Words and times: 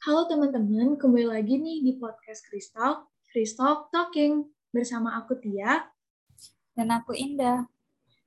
Halo 0.00 0.24
teman-teman, 0.24 0.96
kembali 0.96 1.28
lagi 1.28 1.60
nih 1.60 1.84
di 1.84 1.92
podcast 2.00 2.48
Crystal, 2.48 3.04
Crystal 3.28 3.84
Talking. 3.92 4.48
Bersama 4.72 5.12
aku 5.20 5.36
Tia. 5.36 5.92
Dan 6.72 6.88
aku 6.88 7.12
Indah. 7.12 7.68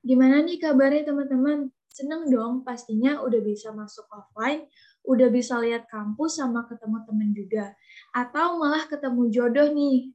Gimana 0.05 0.45
nih 0.45 0.61
kabarnya 0.61 1.09
teman-teman? 1.09 1.73
Seneng 1.89 2.29
dong 2.29 2.61
pastinya 2.61 3.25
udah 3.25 3.41
bisa 3.41 3.73
masuk 3.73 4.05
offline, 4.13 4.69
udah 5.01 5.33
bisa 5.33 5.57
lihat 5.65 5.89
kampus 5.89 6.37
sama 6.37 6.61
ketemu 6.69 7.09
teman 7.09 7.29
juga. 7.33 7.65
Atau 8.13 8.61
malah 8.61 8.85
ketemu 8.85 9.33
jodoh 9.33 9.73
nih. 9.73 10.13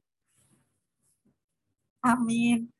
Amin. 1.99 2.71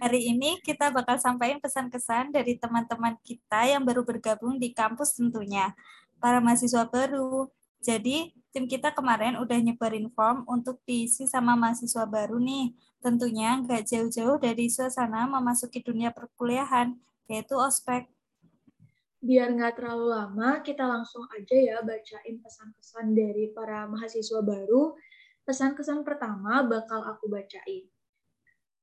Hari 0.00 0.32
ini 0.32 0.56
kita 0.64 0.88
bakal 0.88 1.20
sampaikan 1.20 1.60
pesan-kesan 1.60 2.32
dari 2.32 2.56
teman-teman 2.56 3.20
kita 3.20 3.68
yang 3.68 3.84
baru 3.84 4.08
bergabung 4.08 4.56
di 4.56 4.72
kampus 4.72 5.20
tentunya. 5.20 5.76
Para 6.16 6.40
mahasiswa 6.40 6.88
baru, 6.88 7.52
jadi 7.86 8.34
tim 8.50 8.66
kita 8.66 8.90
kemarin 8.90 9.38
udah 9.38 9.62
nyebarin 9.62 10.10
form 10.10 10.42
untuk 10.50 10.82
diisi 10.82 11.30
sama 11.30 11.54
mahasiswa 11.54 12.02
baru 12.02 12.42
nih. 12.42 12.74
Tentunya 12.98 13.62
nggak 13.62 13.86
jauh-jauh 13.86 14.42
dari 14.42 14.66
suasana 14.66 15.30
memasuki 15.30 15.86
dunia 15.86 16.10
perkuliahan, 16.10 16.98
yaitu 17.30 17.54
ospek. 17.54 18.10
Biar 19.22 19.54
nggak 19.54 19.78
terlalu 19.78 20.10
lama, 20.10 20.66
kita 20.66 20.82
langsung 20.82 21.30
aja 21.30 21.54
ya 21.54 21.78
bacain 21.86 22.42
pesan-pesan 22.42 23.14
dari 23.14 23.54
para 23.54 23.86
mahasiswa 23.86 24.42
baru. 24.42 24.98
Pesan-kesan 25.46 26.02
pertama 26.02 26.66
bakal 26.66 27.06
aku 27.06 27.30
bacain. 27.30 27.86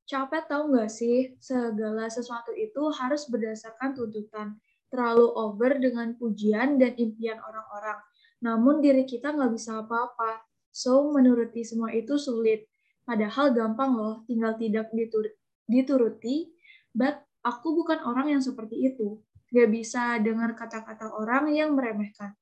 Capek 0.07 0.48
tau 0.48 0.71
nggak 0.71 0.88
sih, 0.88 1.35
segala 1.43 2.07
sesuatu 2.07 2.55
itu 2.55 2.88
harus 2.95 3.27
berdasarkan 3.27 3.99
tuntutan. 3.99 4.55
Terlalu 4.88 5.27
over 5.35 5.76
dengan 5.76 6.15
pujian 6.15 6.79
dan 6.79 6.95
impian 6.95 7.43
orang-orang 7.43 7.99
namun 8.43 8.83
diri 8.83 9.07
kita 9.07 9.31
nggak 9.31 9.55
bisa 9.55 9.79
apa-apa. 9.79 10.43
So, 10.75 11.07
menuruti 11.15 11.63
semua 11.63 11.95
itu 11.95 12.20
sulit. 12.20 12.67
Padahal 13.07 13.55
gampang 13.55 13.95
loh, 13.95 14.27
tinggal 14.27 14.59
tidak 14.59 14.91
ditur 14.91 15.31
dituruti. 15.63 16.51
But 16.91 17.23
aku 17.40 17.71
bukan 17.71 18.03
orang 18.03 18.35
yang 18.35 18.43
seperti 18.43 18.91
itu. 18.91 19.23
Gak 19.53 19.70
bisa 19.71 20.20
dengar 20.20 20.59
kata-kata 20.59 21.13
orang 21.15 21.55
yang 21.55 21.77
meremehkan. 21.77 22.35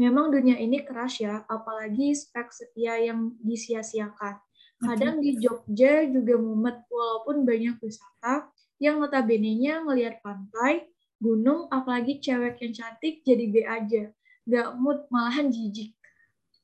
Memang 0.00 0.32
dunia 0.32 0.56
ini 0.56 0.84
keras 0.84 1.20
ya, 1.20 1.44
apalagi 1.48 2.16
spek 2.16 2.54
setia 2.54 2.96
yang 3.00 3.34
disia-siakan. 3.40 4.40
Kadang 4.76 5.24
di 5.24 5.40
Jogja 5.40 6.04
juga 6.04 6.36
mumet, 6.36 6.84
walaupun 6.92 7.48
banyak 7.48 7.80
wisata 7.80 8.52
yang 8.76 9.00
notabene-nya 9.00 9.80
ngelihat 9.88 10.20
pantai, 10.20 10.84
gunung, 11.16 11.64
apalagi 11.72 12.20
cewek 12.20 12.60
yang 12.60 12.72
cantik 12.76 13.24
jadi 13.24 13.44
B 13.48 13.54
aja 13.64 14.04
gak 14.46 14.78
mood 14.78 15.04
malahan 15.10 15.50
jijik. 15.50 15.92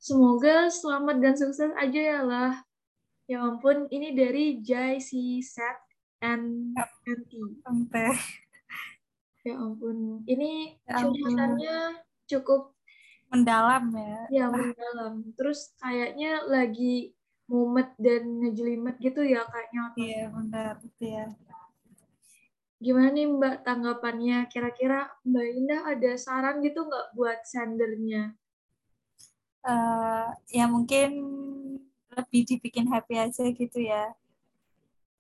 Semoga 0.03 0.67
selamat 0.71 1.17
dan 1.23 1.35
sukses 1.39 1.71
aja 1.79 2.01
ya 2.01 2.21
lah. 2.23 2.53
Ya 3.31 3.39
ampun, 3.43 3.87
ini 3.91 4.15
dari 4.15 4.59
JC 4.59 5.39
Set 5.43 5.79
and 6.19 6.75
NT. 7.07 7.63
Sampai. 7.63 8.15
Ya 9.43 9.59
ampun, 9.59 10.23
ini 10.27 10.79
ya 10.87 11.03
curhatannya 11.03 12.03
cukup 12.31 12.75
mendalam 13.33 13.91
ya. 13.97 14.19
Ya, 14.29 14.45
mendalam. 14.53 15.35
Terus 15.35 15.73
kayaknya 15.81 16.45
lagi 16.47 17.17
mumet 17.49 17.91
dan 17.97 18.43
ngejelimet 18.45 19.01
gitu 19.01 19.25
ya 19.25 19.43
kayaknya. 19.49 19.83
Iya, 19.97 20.23
benar. 20.31 20.75
ya. 21.01 21.27
Gimana 22.83 23.15
nih 23.15 23.31
Mbak 23.31 23.57
tanggapannya? 23.63 24.51
Kira-kira 24.51 25.07
Mbak 25.23 25.47
Indah 25.55 25.83
ada 25.87 26.13
saran 26.19 26.59
gitu 26.67 26.83
nggak 26.83 27.15
buat 27.15 27.39
sendernya? 27.47 28.35
Uh, 29.63 30.27
ya 30.51 30.67
mungkin 30.67 31.15
lebih 32.11 32.43
dibikin 32.43 32.91
happy 32.91 33.23
aja 33.23 33.47
gitu 33.55 33.79
ya. 33.79 34.11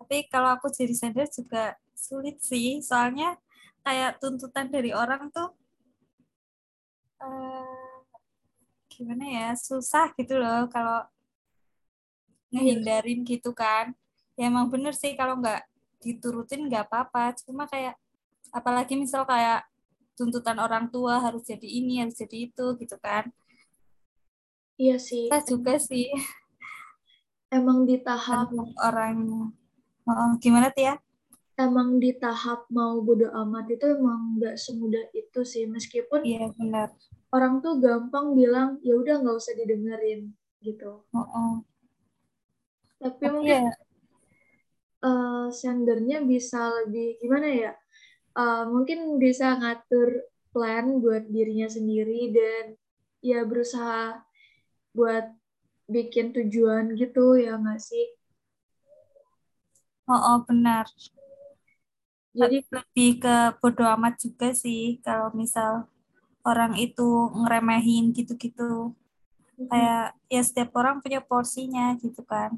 Tapi 0.02 0.26
kalau 0.26 0.50
aku 0.58 0.74
jadi 0.74 0.90
sender 0.90 1.30
juga 1.30 1.78
sulit 1.94 2.42
sih, 2.42 2.82
soalnya 2.82 3.38
kayak 3.86 4.18
tuntutan 4.18 4.66
dari 4.66 4.90
orang 4.90 5.30
tuh 5.30 5.54
uh, 7.22 8.02
gimana 8.90 9.22
ya, 9.22 9.48
susah 9.54 10.10
gitu 10.18 10.34
loh 10.34 10.66
kalau 10.66 11.06
ngehindarin 12.50 13.22
gitu 13.22 13.54
kan. 13.54 13.94
Ya 14.34 14.50
emang 14.50 14.66
bener 14.66 14.98
sih 14.98 15.14
kalau 15.14 15.38
nggak 15.38 15.62
diturutin 16.02 16.66
nggak 16.66 16.90
apa-apa. 16.90 17.38
Cuma 17.46 17.70
kayak 17.70 17.94
apalagi 18.50 18.98
misal 18.98 19.22
kayak 19.24 19.64
tuntutan 20.18 20.60
orang 20.60 20.92
tua 20.92 21.22
harus 21.22 21.46
jadi 21.46 21.64
ini 21.64 22.04
harus 22.04 22.18
jadi 22.18 22.50
itu 22.50 22.66
gitu 22.76 22.96
kan. 23.00 23.30
Iya 24.76 24.96
sih. 24.98 25.30
Kita 25.30 25.40
juga 25.46 25.78
sih. 25.78 26.10
Emang 27.52 27.84
di 27.84 28.00
tahap 28.00 28.48
orang. 28.80 29.48
Oh, 30.08 30.32
gimana 30.40 30.72
Tia? 30.72 30.96
Emang 31.54 32.00
di 32.00 32.16
tahap 32.16 32.64
mau 32.72 32.98
bodo 33.04 33.28
amat 33.28 33.68
itu 33.68 33.84
emang 33.92 34.40
nggak 34.40 34.56
semudah 34.56 35.04
itu 35.12 35.44
sih. 35.44 35.68
Meskipun 35.68 36.24
iya 36.24 36.48
benar. 36.56 36.90
orang 37.32 37.60
tuh 37.60 37.80
gampang 37.80 38.32
bilang 38.36 38.80
ya 38.80 38.96
udah 38.96 39.20
nggak 39.20 39.36
usah 39.36 39.54
didengerin 39.56 40.32
gitu. 40.64 41.04
Oh, 41.12 41.20
oh. 41.20 41.52
tapi, 43.00 43.20
tapi 43.20 43.24
mungkin 43.36 43.52
ya 43.52 43.62
uh, 43.68 43.91
sendernya 45.52 46.24
bisa 46.24 46.72
lebih 46.82 47.20
gimana 47.20 47.48
ya? 47.48 47.72
Uh, 48.32 48.64
mungkin 48.72 49.20
bisa 49.20 49.54
ngatur 49.60 50.24
plan 50.52 51.00
buat 51.00 51.28
dirinya 51.28 51.68
sendiri 51.68 52.32
dan 52.32 52.76
ya 53.20 53.44
berusaha 53.44 54.24
buat 54.92 55.32
bikin 55.88 56.32
tujuan 56.32 56.96
gitu 56.96 57.36
ya 57.36 57.56
nggak 57.60 57.80
sih? 57.80 58.06
Oh, 60.08 60.16
oh 60.18 60.38
benar. 60.44 60.88
Jadi 62.32 62.64
lebih 62.64 63.10
ke 63.20 63.36
bodo 63.60 63.84
amat 63.96 64.16
juga 64.16 64.56
sih 64.56 64.98
kalau 65.04 65.28
misal 65.36 65.86
orang 66.42 66.74
itu 66.80 67.28
ngeremehin 67.36 68.10
gitu-gitu. 68.16 68.96
Kayak 69.68 70.16
ya 70.26 70.42
setiap 70.42 70.74
orang 70.74 70.98
punya 71.04 71.20
porsinya 71.22 71.94
gitu 72.00 72.24
kan. 72.24 72.56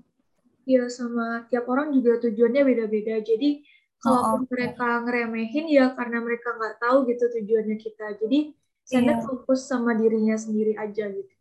Iya, 0.64 0.88
sama 0.88 1.44
tiap 1.52 1.68
orang 1.68 1.92
juga 1.92 2.20
tujuannya 2.24 2.62
beda-beda. 2.64 3.20
Jadi 3.20 3.64
kalau 4.00 4.20
oh, 4.20 4.38
mereka 4.48 5.00
ngeremehin 5.04 5.68
ya 5.68 5.92
karena 5.96 6.20
mereka 6.20 6.52
nggak 6.56 6.76
tahu 6.80 7.08
gitu 7.08 7.24
tujuannya 7.40 7.76
kita. 7.80 8.16
Jadi 8.20 8.52
saya 8.84 9.16
yeah. 9.16 9.20
fokus 9.24 9.64
sama 9.64 9.96
dirinya 9.96 10.36
sendiri 10.36 10.76
aja 10.76 11.08
gitu. 11.08 11.34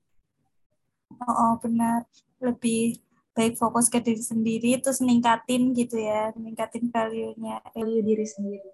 Oh, 1.24 1.32
oh 1.32 1.54
benar. 1.60 2.08
Lebih 2.40 3.04
baik 3.34 3.60
fokus 3.60 3.90
ke 3.90 4.00
diri 4.00 4.22
sendiri 4.22 4.78
terus 4.80 5.04
ningkatin 5.04 5.74
gitu 5.76 6.00
ya, 6.00 6.32
ningkatin 6.36 6.88
value-nya. 6.88 7.60
Value 7.76 8.04
diri 8.04 8.28
sendiri. 8.28 8.70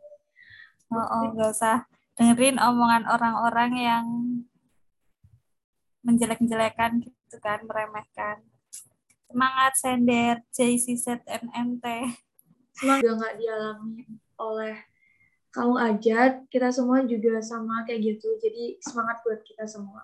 Oh, 0.90 1.02
oh 1.02 1.24
nggak 1.34 1.50
usah 1.54 1.86
dengerin 2.18 2.58
omongan 2.58 3.06
orang-orang 3.06 3.72
yang 3.78 4.06
menjelek-jelekan 6.04 7.06
gitu 7.06 7.38
kan, 7.42 7.62
meremehkan. 7.64 8.42
Semangat 9.30 9.74
sender 9.78 10.42
JCZNMT. 10.50 11.86
Semoga 12.74 13.10
nggak 13.14 13.36
dialami 13.38 14.10
oleh 14.42 14.76
kamu 15.54 15.76
aja, 15.78 16.42
kita 16.50 16.74
semua 16.74 17.06
juga 17.06 17.38
sama 17.46 17.86
kayak 17.86 18.18
gitu. 18.18 18.26
Jadi 18.42 18.82
semangat 18.82 19.22
buat 19.22 19.46
kita 19.46 19.70
semua. 19.70 20.02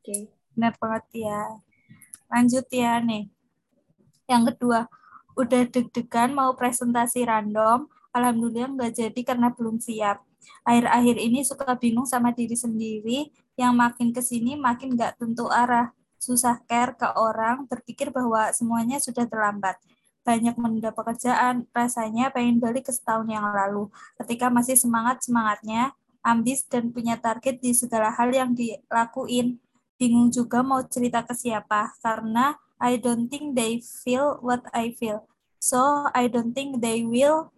Oke. 0.00 0.04
Okay. 0.04 0.20
Benar 0.52 0.76
banget 0.76 1.24
ya. 1.24 1.40
Lanjut 2.28 2.66
ya 2.68 3.00
nih. 3.00 3.32
Yang 4.28 4.42
kedua, 4.52 4.92
udah 5.40 5.62
deg-degan 5.64 6.36
mau 6.36 6.52
presentasi 6.52 7.24
random, 7.24 7.88
alhamdulillah 8.12 8.72
nggak 8.76 8.92
jadi 8.92 9.20
karena 9.24 9.48
belum 9.52 9.80
siap. 9.80 10.20
Akhir-akhir 10.68 11.16
ini 11.16 11.40
suka 11.44 11.76
bingung 11.80 12.04
sama 12.04 12.32
diri 12.36 12.56
sendiri, 12.56 13.32
yang 13.56 13.72
makin 13.72 14.12
ke 14.12 14.20
sini 14.20 14.56
makin 14.56 14.92
nggak 14.96 15.16
tentu 15.16 15.48
arah 15.48 15.92
susah 16.24 16.64
care 16.64 16.96
ke 16.96 17.04
orang, 17.12 17.68
berpikir 17.68 18.08
bahwa 18.08 18.48
semuanya 18.56 18.96
sudah 18.96 19.28
terlambat. 19.28 19.76
Banyak 20.24 20.56
menunda 20.56 20.88
pekerjaan, 20.88 21.68
rasanya 21.76 22.32
pengen 22.32 22.56
balik 22.56 22.88
ke 22.88 22.92
setahun 22.96 23.28
yang 23.28 23.44
lalu, 23.44 23.92
ketika 24.24 24.48
masih 24.48 24.80
semangat-semangatnya, 24.80 25.92
ambis 26.24 26.64
dan 26.64 26.88
punya 26.88 27.20
target 27.20 27.60
di 27.60 27.76
segala 27.76 28.08
hal 28.08 28.32
yang 28.32 28.56
dilakuin. 28.56 29.60
Bingung 30.00 30.32
juga 30.32 30.64
mau 30.64 30.80
cerita 30.88 31.20
ke 31.20 31.36
siapa, 31.36 31.92
karena 32.00 32.56
I 32.80 32.96
don't 32.96 33.28
think 33.28 33.52
they 33.52 33.84
feel 33.84 34.40
what 34.40 34.64
I 34.72 34.96
feel. 34.96 35.28
So, 35.60 36.08
I 36.16 36.32
don't 36.32 36.56
think 36.56 36.80
they 36.80 37.04
will 37.04 37.52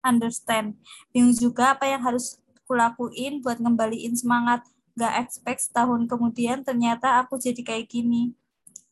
understand. 0.00 0.80
Bingung 1.12 1.36
juga 1.36 1.76
apa 1.76 1.88
yang 1.88 2.00
harus 2.00 2.40
kulakuin 2.64 3.44
buat 3.44 3.60
ngembaliin 3.60 4.16
semangat 4.16 4.64
gak 4.94 5.26
expect 5.26 5.60
setahun 5.70 6.06
kemudian 6.06 6.62
ternyata 6.62 7.22
aku 7.22 7.38
jadi 7.38 7.60
kayak 7.62 7.90
gini. 7.90 8.34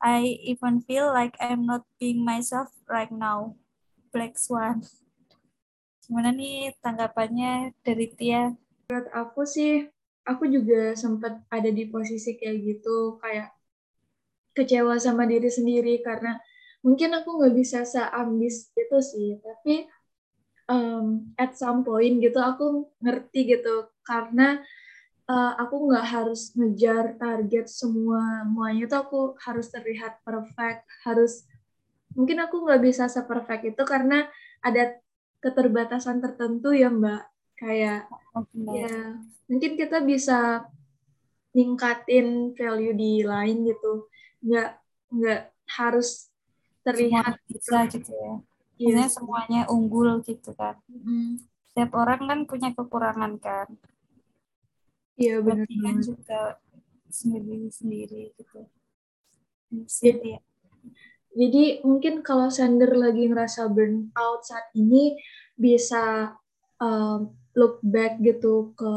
I 0.03 0.35
even 0.43 0.83
feel 0.83 1.15
like 1.15 1.39
I'm 1.39 1.63
not 1.63 1.87
being 2.03 2.27
myself 2.27 2.75
right 2.91 3.11
now. 3.11 3.55
Black 4.11 4.35
Swan. 4.35 4.83
Gimana 6.03 6.35
nih 6.35 6.75
tanggapannya 6.83 7.73
dari 7.87 8.11
Tia? 8.11 8.51
Menurut 8.91 9.09
aku 9.15 9.47
sih 9.47 9.87
aku 10.27 10.51
juga 10.51 10.95
sempat 10.99 11.39
ada 11.51 11.71
di 11.71 11.87
posisi 11.87 12.35
kayak 12.35 12.59
gitu 12.63 13.19
kayak 13.23 13.55
kecewa 14.53 15.01
sama 15.01 15.25
diri 15.25 15.49
sendiri 15.49 16.03
karena 16.05 16.39
mungkin 16.85 17.15
aku 17.17 17.41
nggak 17.41 17.55
bisa 17.57 17.87
seambis 17.87 18.71
itu 18.75 18.99
sih 19.01 19.31
tapi 19.41 19.87
um, 20.69 21.33
at 21.39 21.57
some 21.57 21.83
point 21.83 22.21
gitu 22.21 22.39
aku 22.39 22.91
ngerti 23.01 23.57
gitu 23.57 23.91
karena 24.05 24.61
uh, 25.29 25.53
aku 25.61 25.91
nggak 25.91 26.07
harus 26.07 26.55
ngejar 26.57 27.19
target 27.19 27.67
semua 27.69 28.47
semuanya 28.47 28.85
tuh 28.89 29.01
aku 29.03 29.21
harus 29.43 29.67
terlihat 29.71 30.23
perfect 30.27 30.87
harus 31.05 31.47
mungkin 32.17 32.45
aku 32.45 32.65
nggak 32.65 32.83
bisa 32.83 33.09
seperfect 33.09 33.73
itu 33.73 33.83
karena 33.85 34.29
ada 34.63 34.97
keterbatasan 35.43 36.23
tertentu 36.23 36.71
ya 36.73 36.89
mbak. 36.89 37.27
Kayak 37.59 38.11
oh, 38.35 38.47
ya 38.75 39.19
mungkin 39.47 39.79
kita 39.79 40.03
bisa 40.03 40.67
ningkatin 41.53 42.55
value 42.55 42.95
di 42.95 43.13
lain 43.27 43.67
gitu. 43.67 44.07
Nggak 44.43 44.71
nggak 45.13 45.43
harus 45.79 46.31
terlihat 46.87 47.39
bisa 47.51 47.87
gitu. 47.91 48.11
ya. 48.15 48.35
Maksudnya 48.79 49.07
yes. 49.11 49.15
semuanya 49.15 49.61
unggul 49.71 50.23
gitu 50.27 50.55
kan. 50.55 50.79
Mm. 50.89 51.43
setiap 51.73 51.97
orang 51.97 52.29
kan 52.29 52.41
punya 52.45 52.69
kekurangan 52.77 53.41
kan 53.41 53.65
iya 55.23 55.37
benar 55.39 55.67
kan 55.71 55.97
juga 56.03 56.41
sendiri 57.13 57.71
sendiri 57.71 58.23
gitu. 58.35 58.67
Jadi, 59.73 60.37
ya. 60.37 60.41
jadi 61.33 61.65
mungkin 61.87 62.21
kalau 62.21 62.53
sender 62.53 62.93
lagi 62.93 63.29
ngerasa 63.31 63.71
burn 63.73 64.13
out 64.19 64.45
saat 64.45 64.69
ini 64.77 65.17
bisa 65.57 66.37
um, 66.81 67.33
look 67.57 67.81
back 67.85 68.19
gitu 68.21 68.73
ke 68.75 68.93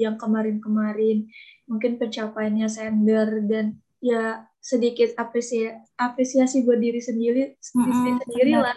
yang 0.00 0.16
kemarin-kemarin. 0.16 1.28
Mungkin 1.68 2.00
pencapaiannya 2.00 2.68
sender 2.68 3.44
dan 3.44 3.78
ya 4.02 4.44
sedikit 4.58 5.16
apresiasi 5.16 5.80
apresiasi 5.96 6.64
buat 6.66 6.80
diri 6.80 7.00
sendiri 7.00 7.56
mm 7.56 7.84
-hmm, 7.84 8.20
sendiri 8.26 8.52
lah. 8.56 8.76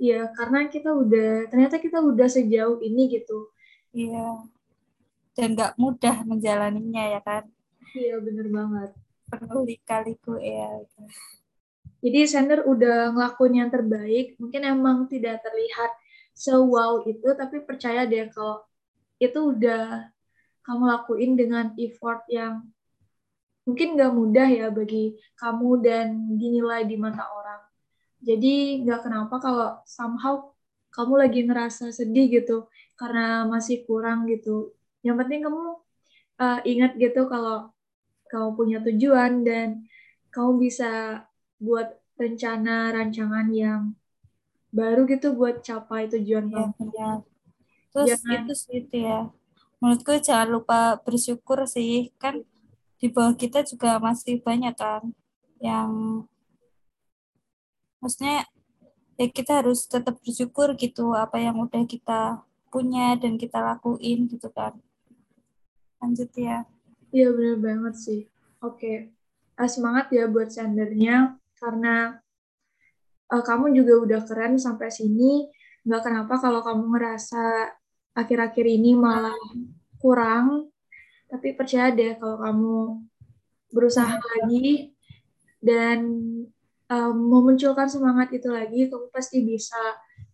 Ya 0.00 0.32
karena 0.32 0.68
kita 0.68 0.92
udah 0.96 1.52
ternyata 1.52 1.76
kita 1.76 2.00
udah 2.00 2.28
sejauh 2.28 2.80
ini 2.80 3.20
gitu. 3.20 3.52
Iya 3.92 4.48
dan 5.40 5.56
nggak 5.56 5.72
mudah 5.80 6.16
menjalaninya 6.28 7.16
ya 7.16 7.20
kan 7.24 7.48
iya 7.96 8.20
bener 8.20 8.46
banget 8.52 8.90
penuh 9.32 9.62
lika-liku 9.64 10.36
ya 10.36 10.84
jadi 12.04 12.20
sender 12.28 12.60
udah 12.68 13.16
ngelakuin 13.16 13.64
yang 13.64 13.70
terbaik 13.72 14.36
mungkin 14.36 14.68
emang 14.68 15.08
tidak 15.08 15.40
terlihat 15.40 15.92
se-wow 16.36 17.00
itu 17.08 17.28
tapi 17.32 17.64
percaya 17.64 18.04
deh 18.04 18.28
kalau 18.28 18.60
itu 19.20 19.56
udah 19.56 20.12
kamu 20.64 20.82
lakuin 20.86 21.32
dengan 21.36 21.72
effort 21.76 22.24
yang 22.28 22.64
mungkin 23.68 23.94
gak 23.94 24.12
mudah 24.16 24.48
ya 24.48 24.66
bagi 24.72 25.14
kamu 25.36 25.70
dan 25.84 26.06
dinilai 26.40 26.88
di 26.88 26.96
mata 26.96 27.28
orang. 27.28 27.62
Jadi 28.20 28.82
gak 28.82 29.06
kenapa 29.08 29.36
kalau 29.38 29.70
somehow 29.84 30.52
kamu 30.90 31.14
lagi 31.22 31.40
ngerasa 31.46 31.92
sedih 31.94 32.40
gitu 32.40 32.66
karena 32.96 33.44
masih 33.46 33.84
kurang 33.84 34.26
gitu. 34.26 34.74
Yang 35.00 35.16
penting 35.24 35.40
kamu 35.46 35.64
uh, 36.40 36.60
ingat 36.64 36.92
gitu 36.96 37.26
kalau 37.28 37.72
kamu 38.30 38.48
punya 38.54 38.78
tujuan 38.84 39.42
dan 39.42 39.68
kamu 40.30 40.70
bisa 40.70 41.24
buat 41.58 41.98
rencana 42.20 42.92
rancangan 42.94 43.48
yang 43.50 43.96
baru 44.70 45.02
gitu 45.10 45.34
buat 45.34 45.66
capai 45.66 46.06
tujuan 46.06 46.46
ya, 46.48 46.70
kamu. 46.70 46.84
Ya. 46.94 47.10
Terus 47.90 48.08
jangan, 48.14 48.38
itu 48.46 48.54
sih 48.54 48.74
itu 48.86 48.96
ya. 49.02 49.20
Menurutku 49.82 50.14
jangan 50.22 50.48
lupa 50.52 51.00
bersyukur 51.02 51.66
sih. 51.66 52.14
Kan 52.20 52.46
di 53.00 53.08
bawah 53.08 53.34
kita 53.34 53.64
juga 53.64 53.96
masih 53.98 54.44
banyak 54.44 54.76
kan 54.76 55.02
yang 55.60 56.22
maksudnya 58.00 58.44
ya 59.16 59.26
kita 59.28 59.64
harus 59.64 59.84
tetap 59.84 60.16
bersyukur 60.20 60.72
gitu 60.76 61.12
apa 61.12 61.36
yang 61.36 61.56
udah 61.60 61.84
kita 61.84 62.44
punya 62.72 63.16
dan 63.18 63.36
kita 63.36 63.58
lakuin 63.58 64.28
gitu 64.30 64.48
kan. 64.52 64.78
Lanjut 66.00 66.30
ya. 66.36 66.64
Iya 67.12 67.28
benar 67.32 67.56
banget 67.60 67.94
sih. 67.96 68.20
Oke. 68.64 69.12
Okay. 69.56 69.68
semangat 69.68 70.08
ya 70.08 70.24
buat 70.24 70.48
sendernya 70.48 71.36
karena 71.60 72.16
uh, 73.28 73.44
kamu 73.44 73.76
juga 73.76 73.94
udah 74.00 74.20
keren 74.24 74.56
sampai 74.56 74.88
sini. 74.88 75.52
Nggak 75.84 76.08
kenapa 76.08 76.40
kalau 76.40 76.64
kamu 76.64 76.96
ngerasa 76.96 77.68
akhir-akhir 78.16 78.66
ini 78.66 78.96
malah 78.96 79.36
kurang 80.00 80.72
tapi 81.30 81.54
percaya 81.54 81.94
deh 81.94 82.18
kalau 82.18 82.36
kamu 82.42 82.74
berusaha 83.70 84.18
lagi 84.18 84.90
dan 85.62 86.02
um, 86.90 87.14
memunculkan 87.14 87.86
semangat 87.86 88.34
itu 88.34 88.50
lagi 88.50 88.90
kamu 88.90 89.06
pasti 89.14 89.46
bisa 89.46 89.78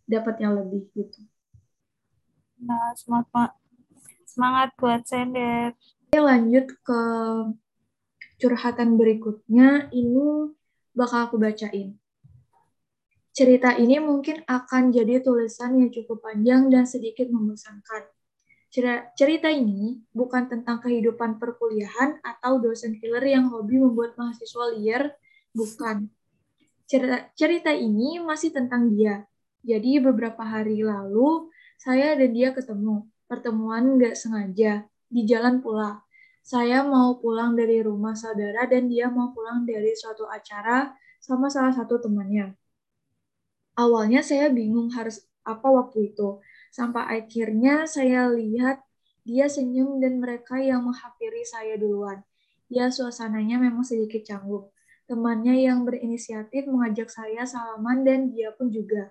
dapat 0.08 0.40
yang 0.40 0.56
lebih 0.56 0.88
gitu 0.96 1.20
nah 2.56 2.96
semangat 2.96 3.52
semangat 4.36 4.76
buat 4.76 5.00
sender 5.08 5.72
Oke, 6.12 6.20
lanjut 6.20 6.68
ke 6.84 7.00
curhatan 8.36 9.00
berikutnya 9.00 9.88
ini 9.96 10.52
bakal 10.92 11.32
aku 11.32 11.40
bacain 11.40 11.96
Cerita 13.36 13.76
ini 13.76 14.00
mungkin 14.00 14.40
akan 14.48 14.96
jadi 14.96 15.20
tulisan 15.20 15.76
yang 15.76 15.92
cukup 15.92 16.24
panjang 16.24 16.72
dan 16.72 16.88
sedikit 16.88 17.28
membosankan. 17.28 18.08
Cerita 19.12 19.52
ini 19.52 20.00
bukan 20.08 20.48
tentang 20.48 20.80
kehidupan 20.80 21.36
perkuliahan 21.36 22.16
atau 22.24 22.56
dosen 22.56 22.96
killer 22.96 23.20
yang 23.20 23.52
hobi 23.52 23.76
membuat 23.76 24.16
mahasiswa 24.16 24.72
liar, 24.72 25.12
bukan. 25.52 26.08
Cerita, 26.88 27.28
cerita 27.36 27.76
ini 27.76 28.24
masih 28.24 28.56
tentang 28.56 28.88
dia. 28.96 29.28
Jadi 29.60 30.00
beberapa 30.00 30.40
hari 30.40 30.80
lalu, 30.80 31.52
saya 31.76 32.16
dan 32.16 32.32
dia 32.32 32.56
ketemu. 32.56 33.04
Pertemuan 33.26 33.99
nggak 33.99 34.14
sengaja, 34.14 34.87
di 35.11 35.23
jalan 35.26 35.58
pula. 35.58 36.02
Saya 36.46 36.87
mau 36.87 37.19
pulang 37.19 37.58
dari 37.58 37.82
rumah 37.82 38.14
saudara 38.14 38.70
dan 38.70 38.87
dia 38.87 39.11
mau 39.11 39.34
pulang 39.34 39.67
dari 39.67 39.90
suatu 39.99 40.31
acara 40.31 40.94
sama 41.19 41.50
salah 41.50 41.75
satu 41.75 41.99
temannya. 41.99 42.55
Awalnya 43.75 44.23
saya 44.23 44.46
bingung 44.49 44.94
harus 44.94 45.26
apa 45.43 45.67
waktu 45.67 46.14
itu. 46.14 46.38
Sampai 46.70 47.23
akhirnya 47.23 47.90
saya 47.90 48.31
lihat 48.31 48.78
dia 49.26 49.50
senyum 49.50 49.99
dan 49.99 50.23
mereka 50.23 50.62
yang 50.62 50.87
menghampiri 50.87 51.43
saya 51.43 51.75
duluan. 51.75 52.23
Ya 52.70 52.94
suasananya 52.94 53.58
memang 53.58 53.82
sedikit 53.82 54.23
canggung. 54.23 54.70
Temannya 55.06 55.67
yang 55.67 55.82
berinisiatif 55.82 56.66
mengajak 56.66 57.11
saya 57.11 57.42
salaman 57.42 58.06
dan 58.06 58.30
dia 58.30 58.54
pun 58.54 58.71
juga. 58.71 59.11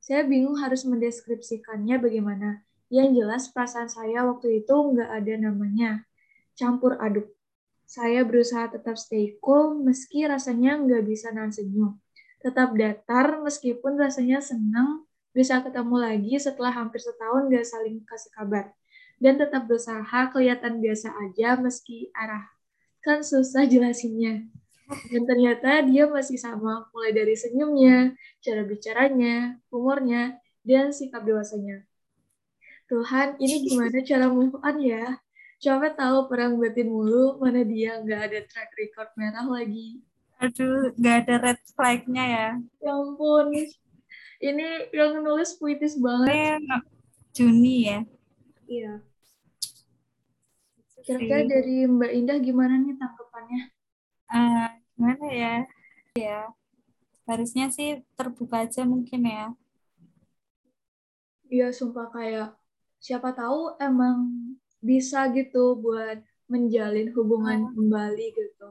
Saya 0.00 0.24
bingung 0.24 0.56
harus 0.56 0.84
mendeskripsikannya 0.88 2.00
bagaimana. 2.00 2.64
Yang 2.90 3.08
jelas 3.22 3.42
perasaan 3.54 3.88
saya 3.88 4.26
waktu 4.26 4.66
itu 4.66 4.74
nggak 4.74 5.10
ada 5.22 5.34
namanya. 5.38 6.04
Campur 6.58 6.98
aduk. 6.98 7.30
Saya 7.86 8.26
berusaha 8.26 8.70
tetap 8.70 8.98
stay 8.98 9.38
cool 9.38 9.78
meski 9.78 10.26
rasanya 10.26 10.78
nggak 10.78 11.06
bisa 11.06 11.30
nahan 11.30 11.54
senyum 11.54 11.98
tetap 12.40 12.72
datar 12.72 13.36
meskipun 13.44 14.00
rasanya 14.00 14.40
senang 14.40 15.04
bisa 15.30 15.60
ketemu 15.62 15.96
lagi 16.00 16.34
setelah 16.40 16.72
hampir 16.72 16.98
setahun 16.98 17.46
gak 17.52 17.68
saling 17.68 18.02
kasih 18.02 18.32
kabar. 18.34 18.72
Dan 19.20 19.36
tetap 19.36 19.68
berusaha 19.68 20.32
kelihatan 20.32 20.80
biasa 20.80 21.12
aja 21.12 21.60
meski 21.60 22.08
arah. 22.16 22.48
Kan 23.04 23.20
susah 23.20 23.68
jelasinnya. 23.68 24.48
Dan 25.12 25.22
ternyata 25.28 25.84
dia 25.86 26.08
masih 26.08 26.40
sama, 26.40 26.88
mulai 26.90 27.12
dari 27.14 27.36
senyumnya, 27.36 28.16
cara 28.40 28.64
bicaranya, 28.64 29.60
humornya, 29.68 30.40
dan 30.64 30.90
sikap 30.90 31.22
dewasanya. 31.22 31.84
Tuhan, 32.90 33.38
ini 33.38 33.70
gimana 33.70 34.02
cara 34.02 34.26
move 34.26 34.58
on 34.66 34.76
ya? 34.82 35.14
Coba 35.62 35.94
tahu 35.94 36.26
perang 36.26 36.58
batin 36.58 36.90
mulu, 36.90 37.38
mana 37.38 37.62
dia 37.62 38.02
nggak 38.02 38.20
ada 38.26 38.40
track 38.50 38.74
record 38.74 39.10
merah 39.14 39.46
lagi. 39.46 40.02
Aduh, 40.40 40.90
gak 40.96 41.28
ada 41.28 41.34
red 41.36 41.60
flag-nya 41.76 42.24
ya. 42.24 42.48
Ya 42.80 42.92
ampun. 42.96 43.52
Ini 44.40 44.88
yang 44.88 45.20
nulis 45.20 45.52
puitis 45.60 46.00
banget. 46.00 46.64
Juni 47.36 47.92
ya? 47.92 48.00
Iya. 48.64 49.04
Kira-kira 51.04 51.44
dari 51.44 51.84
Mbak 51.84 52.12
Indah 52.16 52.38
gimana 52.40 52.74
nih 52.80 52.96
tanggapannya? 52.96 53.62
Uh, 54.32 54.68
gimana 54.96 55.26
ya? 55.28 55.54
Ya, 56.16 56.50
harusnya 57.28 57.68
sih 57.70 58.00
terbuka 58.16 58.64
aja 58.64 58.82
mungkin 58.88 59.28
ya. 59.28 59.52
Iya, 61.52 61.68
sumpah 61.70 62.08
kayak 62.10 62.59
siapa 63.00 63.32
tahu 63.32 63.74
emang 63.80 64.16
bisa 64.80 65.18
gitu 65.36 65.76
buat 65.84 66.18
menjalin 66.52 67.08
hubungan 67.16 67.60
oh. 67.68 67.72
kembali 67.76 68.26
gitu 68.36 68.68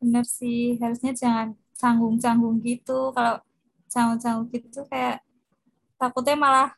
bener 0.00 0.24
sih 0.38 0.80
harusnya 0.82 1.12
jangan 1.14 1.48
canggung-canggung 1.80 2.56
gitu 2.66 3.14
kalau 3.16 3.36
canggung-canggung 3.92 4.48
gitu 4.54 4.80
kayak 4.90 5.22
takutnya 6.00 6.36
malah 6.44 6.68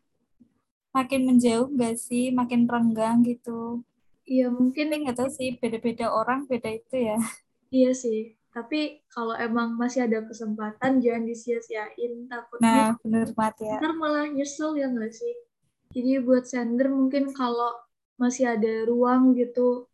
makin 0.97 1.21
menjauh 1.29 1.67
gak 1.81 1.97
sih 2.07 2.25
makin 2.39 2.61
renggang 2.69 3.25
gitu 3.25 3.83
Iya 4.25 4.49
mungkin 4.49 4.89
nggak 4.89 5.17
tahu 5.21 5.29
sih, 5.29 5.49
beda-beda 5.61 6.09
orang 6.09 6.49
beda 6.49 6.71
itu 6.73 6.97
ya. 7.13 7.17
iya 7.77 7.93
sih. 7.93 8.41
Tapi 8.55 9.05
kalau 9.13 9.35
emang 9.37 9.77
masih 9.77 10.07
ada 10.09 10.25
kesempatan 10.25 11.03
jangan 11.05 11.25
disia-siain. 11.29 12.13
Takutnya 12.33 12.65
Nah, 12.65 12.89
bener 13.05 13.29
banget 13.37 13.57
ya. 13.69 13.77
ntar 13.83 13.93
malah 14.01 14.25
nyesel 14.33 14.71
ya 14.81 14.87
nggak 14.89 15.13
sih? 15.13 15.35
Jadi 15.95 16.11
buat 16.27 16.45
sender 16.53 16.89
mungkin 16.91 17.25
kalau 17.41 17.71
masih 18.23 18.45
ada 18.55 18.73
ruang 18.91 19.23
gitu, 19.41 19.87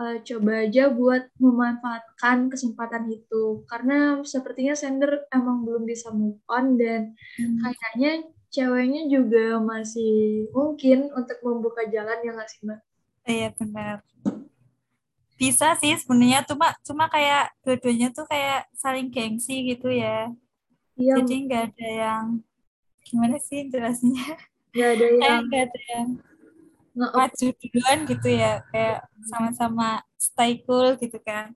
uh, 0.00 0.16
coba 0.28 0.52
aja 0.66 0.82
buat 0.98 1.22
memanfaatkan 1.44 2.38
kesempatan 2.52 3.04
itu. 3.12 3.64
Karena 3.70 4.20
sepertinya 4.24 4.74
sender 4.82 5.10
emang 5.36 5.64
belum 5.66 5.84
bisa 5.92 6.08
move 6.14 6.40
on 6.48 6.76
dan 6.80 7.14
Hmm. 7.38 7.58
kayaknya 7.62 8.10
ceweknya 8.54 9.02
juga 9.14 9.58
masih 9.72 10.46
mungkin 10.56 11.10
untuk 11.18 11.38
membuka 11.46 11.82
jalan 11.94 12.18
ya 12.26 12.30
nggak 12.36 12.50
sih 12.52 12.60
Mbak? 12.66 12.80
Iya 13.28 13.48
benar. 13.58 13.98
Bisa 15.40 15.66
sih 15.80 15.92
sebenarnya 16.00 16.40
cuma 16.50 16.66
cuma 16.86 17.04
kayak 17.14 17.42
dua-duanya 17.66 18.08
tuh 18.16 18.26
kayak 18.32 18.58
saling 18.82 19.08
gengsi 19.14 19.52
gitu 19.70 19.88
ya. 19.90 20.30
Iya, 20.98 21.14
Jadi 21.16 21.34
nggak 21.46 21.62
ada 21.74 21.88
yang 22.02 22.26
gimana 23.06 23.36
sih 23.48 23.60
jelasnya? 23.72 24.24
nggak 24.74 24.88
ada 24.98 25.06
Kayak 25.06 25.22
yang 25.22 25.42
nggak 25.46 25.62
ada 25.70 25.80
yang 25.94 26.06
maju 26.94 27.46
duluan 27.58 27.98
gitu 28.06 28.28
ya, 28.30 28.52
kayak 28.70 28.98
sama-sama 29.26 30.02
stay 30.18 30.62
cool 30.66 30.94
gitu 30.98 31.18
kan. 31.22 31.54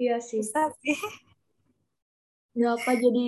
Iya 0.00 0.16
sih. 0.20 0.40
Bisa 0.40 0.72
sih. 0.80 0.96
Nggak 2.56 2.72
apa 2.80 2.92
jadi 2.96 3.24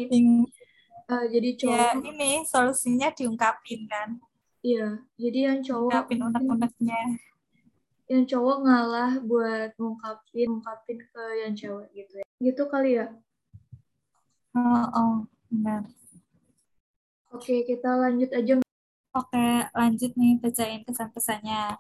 uh, 1.13 1.25
jadi 1.29 1.51
Ya 1.53 1.59
cowok. 1.61 2.09
ini 2.09 2.31
solusinya 2.49 3.09
diungkapin 3.13 3.85
kan. 3.89 4.17
Iya, 4.63 5.03
jadi 5.19 5.39
yang 5.51 5.59
cowok 5.67 5.91
Ungkapin 5.91 6.21
unek-uneknya. 6.23 7.01
yang 8.07 8.25
cowok 8.31 8.57
ngalah 8.63 9.13
buat 9.25 9.75
ngungkapin 9.75 10.47
ngungkapin 10.55 10.99
ke 11.03 11.23
yang 11.43 11.53
cewek 11.59 11.89
gitu 11.97 12.23
ya. 12.23 12.27
Gitu 12.39 12.63
kali 12.71 12.91
ya. 13.03 13.07
Oh, 14.55 14.85
oh, 14.93 15.15
benar. 15.51 15.83
Oke, 17.33 17.55
kita 17.69 17.89
lanjut 18.03 18.31
aja. 18.39 18.53
Oke, 19.19 19.47
lanjut 19.79 20.11
nih 20.21 20.33
bacain 20.43 20.81
kesan-pesannya. 20.89 21.77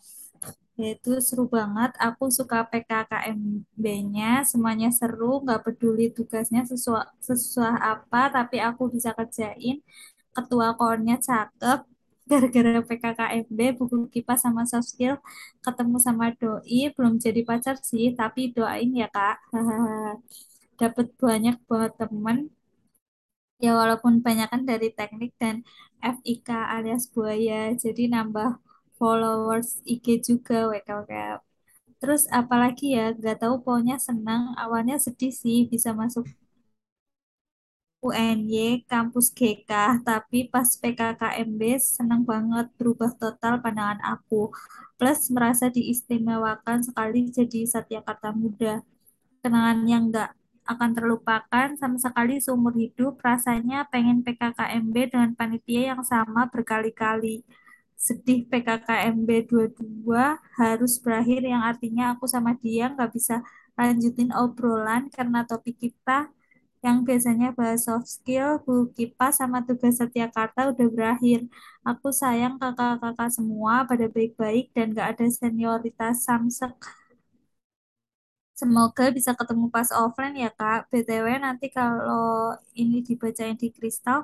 Yaitu 0.80 1.10
seru 1.26 1.44
banget, 1.56 1.92
aku 2.06 2.24
suka 2.38 2.58
PKKMB-nya, 2.70 4.30
semuanya 4.50 4.88
seru, 4.98 5.44
nggak 5.44 5.60
peduli 5.66 6.04
tugasnya 6.16 6.62
sesuai, 6.70 7.06
sesuai 7.28 7.76
apa, 7.92 8.20
tapi 8.36 8.56
aku 8.68 8.82
bisa 8.94 9.10
kerjain. 9.18 9.76
Ketua 10.36 10.68
kornya 10.80 11.16
cakep, 11.28 11.78
gara-gara 12.30 12.80
PKKMB, 12.88 13.60
buku 13.78 13.96
kipas 14.14 14.40
sama 14.44 14.62
soft 14.70 14.88
skill, 14.92 15.14
ketemu 15.64 15.96
sama 16.06 16.26
doi, 16.40 16.80
belum 16.96 17.14
jadi 17.24 17.40
pacar 17.48 17.76
sih, 17.90 18.06
tapi 18.20 18.40
doain 18.56 18.90
ya 18.96 19.08
kak. 19.12 19.36
Dapat 20.80 21.06
banyak 21.22 21.56
banget 21.68 21.92
temen, 22.00 22.38
ya 23.64 23.70
walaupun 23.80 24.14
banyak 24.26 24.46
kan 24.52 24.62
dari 24.70 24.86
teknik 24.98 25.30
dan 25.42 25.56
FIK 26.14 26.48
alias 26.76 27.04
buaya, 27.14 27.54
jadi 27.82 28.02
nambah 28.14 28.48
followers 28.98 29.68
IG 29.92 30.06
juga, 30.28 30.54
WKWK. 30.70 31.12
Terus 32.00 32.22
apalagi 32.40 32.84
ya, 32.96 33.04
nggak 33.18 33.36
tahu 33.42 33.54
pokoknya 33.64 33.96
senang. 34.08 34.42
Awalnya 34.62 34.96
sedih 35.04 35.32
sih 35.42 35.58
bisa 35.72 35.90
masuk 36.00 36.24
UNY 38.06 38.68
kampus 38.90 39.26
GK, 39.38 39.70
tapi 40.08 40.38
pas 40.52 40.68
PKKMB 40.82 41.62
senang 41.96 42.22
banget 42.32 42.66
berubah 42.78 43.10
total 43.22 43.54
pandangan 43.64 44.00
aku. 44.12 44.42
Plus 44.98 45.20
merasa 45.34 45.64
diistimewakan 45.76 46.78
sekali 46.88 47.18
jadi 47.36 47.60
Satyakarta 47.72 48.28
Muda. 48.40 48.72
Kenangan 49.42 49.78
yang 49.92 50.02
nggak 50.10 50.30
akan 50.68 50.90
terlupakan 50.96 51.68
sama 51.80 51.96
sekali 51.98 52.38
seumur 52.38 52.74
hidup. 52.76 53.18
Rasanya 53.22 53.88
pengen 53.92 54.22
PKKMB 54.26 54.96
dengan 55.12 55.30
panitia 55.38 55.94
yang 55.94 56.02
sama 56.06 56.46
berkali-kali. 56.52 57.42
Sedih 57.98 58.46
PKKMB 58.50 59.28
22 59.46 60.38
harus 60.58 60.92
berakhir 60.98 61.40
yang 61.46 61.62
artinya 61.62 62.14
aku 62.14 62.26
sama 62.26 62.58
dia 62.58 62.90
nggak 62.90 63.10
bisa 63.14 63.42
lanjutin 63.78 64.30
obrolan 64.34 65.06
karena 65.10 65.46
topik 65.46 65.78
kita 65.78 66.30
yang 66.82 67.06
biasanya 67.06 67.54
bahas 67.54 67.86
soft 67.86 68.10
skill, 68.10 68.58
buku 68.66 68.90
kipas, 68.96 69.38
sama 69.38 69.62
tugas 69.62 70.02
Setiakarta 70.02 70.74
udah 70.74 70.88
berakhir. 70.90 71.46
Aku 71.86 72.10
sayang 72.10 72.58
kakak-kakak 72.58 73.30
semua 73.30 73.86
pada 73.86 74.10
baik-baik 74.10 74.74
dan 74.74 74.90
gak 74.90 75.14
ada 75.14 75.26
senioritas 75.30 76.26
samsek. 76.26 76.74
Semoga 78.60 79.04
bisa 79.16 79.30
ketemu 79.38 79.64
pas 79.74 79.88
offline 80.02 80.34
ya 80.44 80.50
Kak. 80.58 80.78
BTW 80.90 81.26
nanti 81.46 81.66
kalau 81.78 82.54
ini 82.80 82.96
dibacain 83.08 83.56
di 83.62 83.68
Kristal, 83.76 84.18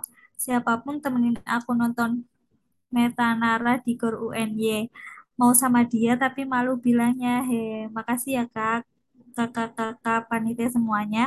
siapa 0.44 0.72
pun 0.84 0.94
temenin 1.02 1.36
aku 1.56 1.70
nonton 1.80 2.10
Metanara 2.94 3.72
di 3.84 3.92
Gor 4.00 4.14
UNY. 4.28 4.88
Mau 5.40 5.52
sama 5.62 5.80
dia 5.92 6.12
tapi 6.22 6.40
malu 6.54 6.72
bilangnya. 6.86 7.30
He, 7.48 7.56
makasih 7.96 8.32
ya 8.40 8.44
Kak 8.54 8.80
kakak-kakak 9.38 10.20
panitia 10.30 10.68
semuanya. 10.76 11.20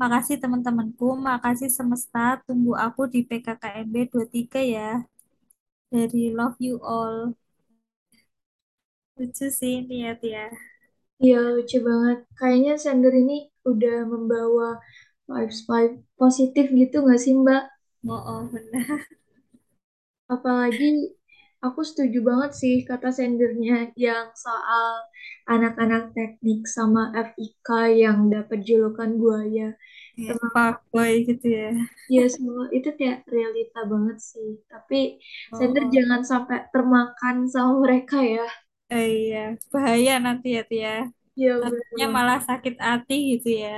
Makasih 0.00 0.36
teman-temanku, 0.42 1.06
makasih 1.28 1.70
semesta. 1.78 2.18
Tunggu 2.46 2.72
aku 2.84 3.00
di 3.12 3.20
PKKMB 3.28 3.94
23 4.12 4.60
ya. 4.74 4.88
Dari 5.92 6.22
Love 6.36 6.58
You 6.60 6.74
All. 6.84 7.16
Lucu 9.16 9.46
sih 9.58 9.74
niat 9.88 10.18
ya. 10.32 10.44
Iya, 11.24 11.36
lucu 11.54 11.76
banget. 11.88 12.18
Kayaknya 12.38 12.72
sender 12.84 13.12
ini 13.22 13.34
udah 13.70 13.96
membawa 14.12 14.66
vibes 15.28 15.60
vibe 15.68 15.94
positif 16.20 16.64
gitu 16.80 16.96
nggak 17.04 17.20
sih 17.24 17.34
Mbak? 17.42 17.62
Oh, 18.08 18.12
oh 18.26 18.48
benar. 18.52 19.06
Apalagi 20.34 20.86
aku 21.64 21.80
setuju 21.88 22.18
banget 22.28 22.50
sih 22.60 22.74
kata 22.88 23.08
sendernya 23.18 23.76
yang 24.06 24.26
soal 24.44 24.90
anak-anak 25.54 26.02
teknik 26.16 26.60
sama 26.76 27.02
FIK 27.26 27.68
yang 28.04 28.18
dapat 28.34 28.58
julukan 28.68 29.10
buaya. 29.20 29.68
Ya, 30.16 30.32
Emang 30.32 30.50
Pak 30.56 30.74
Boy 30.92 31.12
gitu 31.28 31.46
ya. 31.60 31.68
ya 32.14 32.24
semua 32.34 32.64
itu 32.76 32.88
kayak 32.98 33.18
realita 33.34 33.80
banget 33.92 34.18
sih. 34.30 34.48
Tapi 34.72 34.96
Oh, 35.52 35.56
sender 35.56 35.84
oh. 35.84 35.94
jangan 35.94 36.20
sampai 36.30 36.58
termakan 36.72 37.36
sama 37.54 37.72
mereka 37.84 38.18
ya. 38.36 38.44
Eh, 38.92 39.06
iya, 39.20 39.38
bahaya 39.72 40.12
nanti 40.24 40.46
ya 40.56 40.60
Tia. 40.70 40.90
Ya 41.36 41.60
Takutnya 41.60 42.04
benar. 42.04 42.14
malah 42.16 42.38
sakit 42.48 42.74
hati 42.86 43.14
gitu 43.32 43.48
ya. 43.64 43.70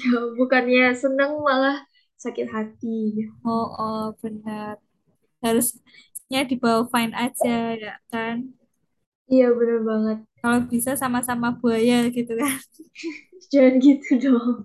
Ya 0.00 0.18
bukannya 0.38 0.82
seneng 1.02 1.32
malah 1.46 1.76
sakit 2.22 2.46
hati. 2.54 2.88
Oh, 3.46 3.64
oh 3.80 4.02
benar. 4.22 4.76
Harusnya 5.44 6.40
dibawa 6.50 6.82
fine 6.92 7.14
aja 7.24 7.50
ya 7.84 7.92
kan. 8.10 8.36
Iya 9.32 9.46
benar 9.58 9.78
banget. 9.88 10.18
Kalau 10.40 10.58
bisa 10.72 10.90
sama-sama 11.02 11.48
buaya 11.60 11.96
gitu 12.16 12.32
kan. 12.40 12.54
Jangan 13.52 13.74
gitu 13.84 14.10
dong. 14.22 14.64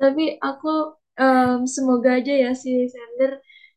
Tapi 0.00 0.24
aku 0.48 0.68
em, 1.20 1.60
semoga 1.74 2.10
aja 2.20 2.32
ya 2.44 2.50
si 2.62 2.70
Sender 2.92 3.32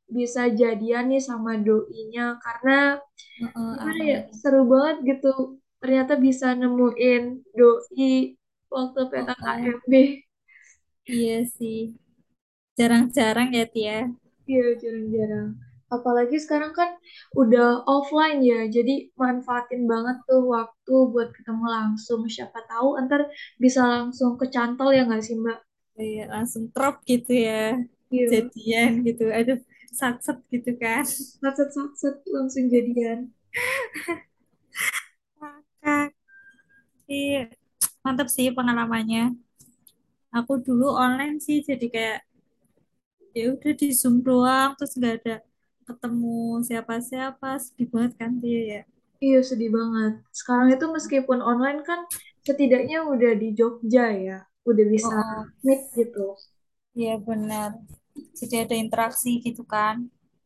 bisa 0.09 0.49
jadian 0.49 1.13
nih 1.13 1.21
sama 1.21 1.55
doinya 1.61 2.35
karena 2.41 2.97
oh, 3.53 3.73
gimana 3.77 4.03
ya 4.03 4.19
seru 4.33 4.65
banget 4.65 4.97
gitu. 5.05 5.61
Ternyata 5.79 6.19
bisa 6.19 6.51
nemuin 6.57 7.23
doi 7.55 8.35
waktu. 8.67 9.01
PKKMB. 9.07 9.93
Iya 11.09 11.37
sih. 11.47 11.95
Jarang-jarang 12.77 13.49
ya 13.55 13.65
Tia. 13.65 13.97
Iya 14.45 14.67
jarang-jarang. 14.81 15.55
Apalagi 15.89 16.37
sekarang 16.37 16.69
kan 16.77 17.01
udah 17.33 17.81
offline 17.89 18.45
ya, 18.45 18.69
jadi 18.69 19.09
manfaatin 19.17 19.89
banget 19.89 20.21
tuh 20.29 20.45
waktu 20.45 20.95
buat 21.09 21.33
ketemu 21.33 21.65
langsung. 21.65 22.29
Siapa 22.29 22.61
tahu 22.69 23.01
ntar 23.09 23.25
bisa 23.57 23.81
langsung 23.89 24.37
kecantol 24.37 24.93
ya 24.93 25.09
nggak 25.09 25.25
sih 25.25 25.33
Mbak? 25.33 25.59
Iya, 25.97 26.23
langsung 26.29 26.69
crop 26.69 27.01
gitu 27.09 27.33
ya. 27.33 27.73
Iya, 28.13 28.25
Jadian 28.29 29.01
gitu. 29.01 29.33
Aduh, 29.33 29.59
satset 29.89 30.37
gitu 30.53 30.77
kan. 30.77 31.03
satset-satset 31.41 32.21
langsung 32.29 32.69
jadian. 32.69 33.33
Kakak. 35.39 36.13
Iya, 37.09 37.49
mantap 38.05 38.29
sih 38.29 38.53
pengalamannya. 38.53 39.33
Aku 40.29 40.61
dulu 40.61 40.93
online 40.93 41.41
sih 41.41 41.65
jadi 41.65 41.87
kayak 41.89 42.19
ya 43.33 43.53
udah 43.53 43.73
di 43.77 43.87
Zoom 43.93 44.21
doang 44.25 44.73
terus 44.77 44.97
nggak 44.97 45.15
ada 45.21 45.35
ketemu 45.85 46.61
siapa-siapa 46.65 47.57
sedih 47.57 47.89
banget 47.89 48.13
kan 48.21 48.31
dia 48.37 48.61
ya. 48.61 48.81
Iya, 49.19 49.39
sedih 49.43 49.73
banget. 49.73 50.21
Sekarang 50.31 50.69
itu 50.71 50.85
meskipun 50.85 51.43
online 51.43 51.83
kan 51.83 52.05
setidaknya 52.45 53.03
udah 53.03 53.35
di 53.35 53.51
Jogja 53.51 54.15
ya, 54.15 54.37
udah 54.63 54.85
bisa 54.87 55.11
oh. 55.11 55.43
meet 55.65 55.81
gitu. 55.97 56.37
Iya 56.95 57.19
benar. 57.19 57.75
Jadi 58.39 58.55
ada 58.63 58.75
interaksi 58.83 59.29
gitu 59.45 59.63
kan. 59.73 59.95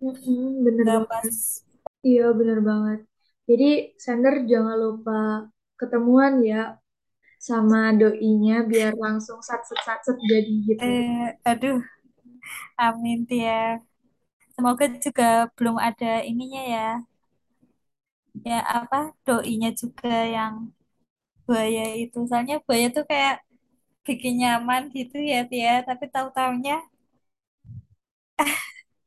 Mm-mm, 0.03 0.43
bener 0.65 0.87
banget. 0.95 1.09
pas 1.09 1.63
Iya, 2.09 2.23
bener 2.39 2.59
banget. 2.69 2.99
Jadi 3.49 3.65
sender 4.05 4.35
jangan 4.51 4.77
lupa 4.85 5.13
ketemuan 5.79 6.33
ya 6.51 6.61
sama 7.49 7.79
doinya 8.01 8.55
biar 8.71 8.93
langsung 9.05 9.39
sat-set-sat-set 9.47 10.17
jadi 10.31 10.53
gitu. 10.69 10.87
Eh, 10.87 11.37
aduh, 11.45 11.81
amin 12.83 13.19
Tia. 13.27 13.53
Semoga 14.55 14.85
juga 15.05 15.25
belum 15.57 15.77
ada 15.87 16.11
ininya 16.29 16.61
ya. 16.75 16.87
Ya 18.47 18.59
apa, 18.77 18.97
doinya 19.25 19.69
juga 19.81 20.09
yang 20.35 20.53
buaya 21.47 21.83
itu. 22.03 22.17
Soalnya 22.29 22.55
buaya 22.65 22.87
tuh 22.95 23.05
kayak 23.11 23.35
bikin 24.07 24.33
nyaman 24.41 24.83
gitu 24.97 25.17
ya 25.31 25.39
Tia. 25.51 25.73
Tapi 25.89 26.05
tahu-taunya 26.15 26.75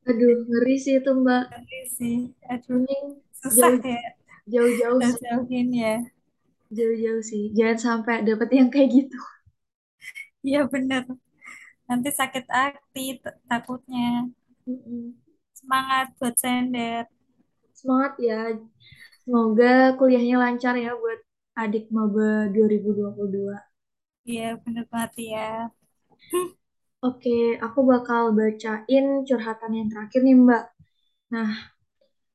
Aduh, 0.08 0.34
ngeri 0.48 0.74
sih 0.84 0.94
itu 1.00 1.10
Mbak. 1.22 1.42
ngeri 1.50 1.80
sih. 1.98 2.16
Aduh, 2.52 2.78
Mending 2.78 3.06
susah 3.40 3.72
jauh 3.74 3.80
ya. 3.94 4.00
jauh-jauh 4.52 5.00
sih, 5.02 5.18
Jauhin 5.26 5.68
ya. 5.82 5.94
jauh-jauh 6.76 7.22
sih. 7.30 7.42
Jangan 7.58 7.78
sampai 7.86 8.14
dapet 8.28 8.48
yang 8.58 8.68
kayak 8.72 8.88
gitu. 8.96 9.18
Iya 10.46 10.58
bener. 10.72 11.02
Nanti 11.88 12.08
sakit 12.20 12.44
hati 12.56 13.00
takutnya. 13.50 14.00
Semangat 15.58 16.06
buat 16.18 16.34
sender. 16.42 17.04
Semangat 17.78 18.12
ya. 18.28 18.40
Semoga 19.22 19.72
kuliahnya 19.98 20.36
lancar 20.44 20.74
ya 20.84 20.92
buat 21.02 21.20
adik 21.62 21.84
maba 21.96 22.28
2022. 22.54 23.56
Iya 24.30 24.44
bener 24.62 24.84
banget 24.92 25.12
ya. 25.32 25.40
Oke, 27.06 27.54
aku 27.62 27.86
bakal 27.86 28.34
bacain 28.34 29.22
curhatan 29.22 29.70
yang 29.78 29.86
terakhir 29.86 30.26
nih 30.26 30.34
Mbak. 30.34 30.64
Nah, 31.30 31.54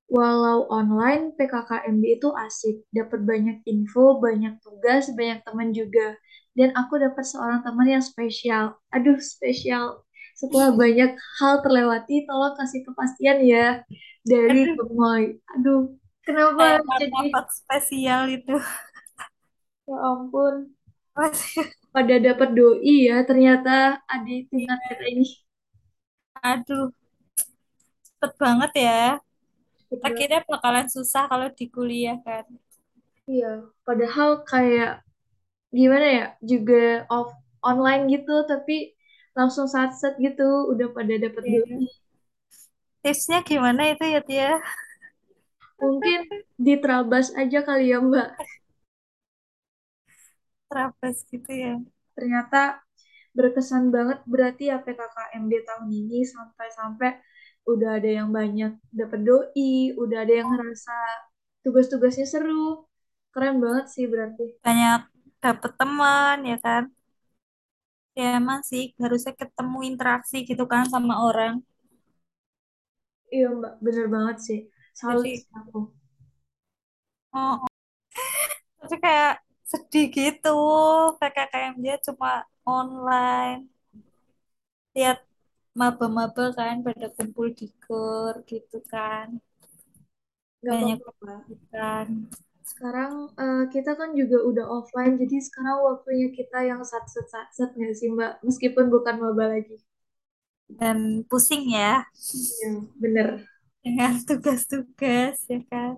walau 0.07 0.63
online, 0.71 1.35
PKKMB 1.35 2.03
itu 2.15 2.31
asik. 2.31 2.87
Dapat 2.87 3.19
banyak 3.27 3.67
info, 3.67 4.23
banyak 4.23 4.63
tugas, 4.63 5.11
banyak 5.11 5.43
teman 5.43 5.75
juga. 5.75 6.15
Dan 6.55 6.71
aku 6.71 7.03
dapat 7.03 7.27
seorang 7.27 7.59
teman 7.67 7.83
yang 7.83 8.03
spesial. 8.03 8.79
Aduh, 8.95 9.19
spesial. 9.19 10.07
Setelah 10.39 10.71
banyak 10.71 11.19
hal 11.19 11.53
terlewati, 11.59 12.23
tolong 12.23 12.55
kasih 12.55 12.87
kepastian 12.87 13.43
ya. 13.43 13.83
Dari 14.23 14.71
Gemoy. 14.71 15.35
Aduh, 15.51 15.99
kenapa 16.23 16.79
jadi... 16.95 17.27
spesial 17.51 18.31
itu. 18.31 18.55
Ya 19.83 19.97
ampun. 19.99 20.71
Pada 21.95 22.15
dapat 22.27 22.49
doi 22.57 22.95
ya, 23.11 23.17
ternyata 23.27 23.99
adik 24.07 24.47
tingkat 24.51 24.79
kita 24.87 25.05
ini. 25.11 25.25
aduh, 26.49 26.91
cepet 28.07 28.31
banget 28.43 28.71
ya. 28.87 29.01
Banget. 29.91 30.07
Akhirnya 30.07 30.39
bakalan 30.47 30.87
susah 30.87 31.23
kalau 31.31 31.47
di 31.51 31.65
kuliah 31.67 32.17
kan. 32.23 32.45
Iya, 33.27 33.67
padahal 33.87 34.29
kayak 34.47 35.03
gimana 35.71 36.07
ya, 36.17 36.25
juga 36.43 37.05
off 37.11 37.31
online 37.63 38.03
gitu, 38.13 38.35
tapi 38.47 38.95
langsung 39.37 39.67
satset 39.67 40.15
gitu, 40.19 40.71
udah 40.71 40.87
pada 40.95 41.13
dapat 41.19 41.43
doi. 41.43 41.63
Iya. 41.67 41.77
Tipsnya 43.01 43.39
gimana 43.41 43.81
itu 43.91 44.05
ya 44.05 44.21
Tia? 44.21 44.51
Mungkin 45.81 46.19
diterabas 46.61 47.33
aja 47.33 47.59
kali 47.65 47.89
ya 47.91 47.97
Mbak. 47.97 48.29
Terapes 50.71 51.27
gitu 51.27 51.51
ya. 51.51 51.75
Ternyata 52.15 52.79
berkesan 53.35 53.91
banget 53.91 54.23
berarti 54.23 54.71
ya 54.71 54.79
PKKMB 54.79 55.51
tahun 55.67 55.87
ini 55.91 56.23
sampai-sampai 56.23 57.19
udah 57.67 57.99
ada 57.99 58.09
yang 58.09 58.31
banyak 58.31 58.79
dapat 58.91 59.19
doi, 59.27 59.91
udah 59.99 60.17
ada 60.23 60.33
yang 60.33 60.47
ngerasa 60.55 60.95
tugas-tugasnya 61.67 62.23
seru. 62.23 62.87
Keren 63.35 63.59
banget 63.59 63.91
sih 63.91 64.07
berarti. 64.07 64.59
Banyak 64.63 65.11
dapet 65.43 65.71
teman 65.75 66.37
ya 66.47 66.57
kan. 66.63 66.83
Ya 68.15 68.39
emang 68.39 68.59
sih 68.63 68.91
harusnya 68.99 69.31
ketemu 69.35 69.87
interaksi 69.87 70.43
gitu 70.47 70.63
kan 70.67 70.87
sama 70.87 71.19
orang. 71.27 71.63
Iya 73.31 73.47
Mbak, 73.55 73.73
bener 73.79 74.05
banget 74.11 74.37
sih. 74.43 74.59
Salut 74.91 75.23
Jadi, 75.23 75.47
aku. 75.55 75.79
oh, 77.31 77.63
oh. 77.63 77.71
tapi 78.83 78.95
kayak 78.99 79.39
sedih 79.71 80.05
gitu. 80.17 80.49
PKKM 81.19 81.73
dia 81.83 81.95
cuma 82.07 82.29
online. 82.75 83.59
Lihat 84.95 85.19
maba-maba 85.79 86.45
kan 86.57 86.75
pada 86.87 87.07
kumpul 87.15 87.47
di 87.59 87.65
GOR 87.83 88.33
gitu 88.51 88.77
kan. 88.91 89.27
Gak 90.65 90.77
Banyak 90.79 90.99
kesibukan. 91.21 92.07
Sekarang 92.69 93.13
eh, 93.45 93.63
kita 93.73 93.91
kan 93.99 94.09
juga 94.19 94.37
udah 94.49 94.65
offline, 94.77 95.13
jadi 95.21 95.37
sekarang 95.47 95.77
waktunya 95.89 96.27
kita 96.37 96.59
yang 96.69 96.81
satset-satset 96.91 97.69
nggak 97.77 97.93
sih 97.99 98.09
Mbak? 98.15 98.33
Meskipun 98.47 98.85
bukan 98.93 99.15
maba 99.23 99.45
lagi. 99.53 99.77
Dan 100.79 101.23
pusing 101.29 101.63
ya 101.75 101.89
Iya, 102.61 102.69
bener. 103.01 103.29
dengan 103.83 104.13
tugas-tugas 104.27 105.35
ya 105.51 105.59
kan. 105.69 105.93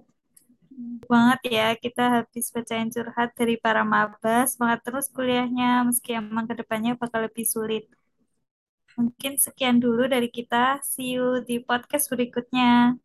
Banget 1.11 1.39
ya 1.57 1.67
kita 1.83 2.01
habis 2.15 2.45
bacain 2.55 2.89
curhat 2.93 3.29
dari 3.39 3.55
para 3.59 3.81
maba. 3.83 4.47
Semangat 4.51 4.79
terus 4.85 5.05
kuliahnya 5.11 5.87
meski 5.87 6.15
emang 6.17 6.45
ke 6.49 6.55
depannya 6.59 6.91
bakal 6.97 7.19
lebih 7.27 7.45
sulit. 7.45 7.83
Mungkin 8.97 9.41
sekian 9.41 9.81
dulu 9.81 10.05
dari 10.05 10.29
kita. 10.29 10.79
See 10.85 11.17
you 11.17 11.41
di 11.41 11.61
podcast 11.61 12.05
berikutnya. 12.13 12.97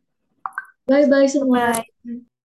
Bye-bye 0.88 1.28
semua. 1.28 1.80
Bye. 2.04 2.37